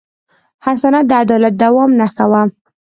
هر 0.63 0.75
سند 0.81 1.05
د 1.07 1.11
عدالت 1.23 1.53
د 1.57 1.59
دوام 1.63 1.91
نښه 1.99 2.25
وه. 2.31 2.41